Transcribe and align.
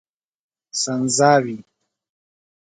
سنځاوي 0.81 1.57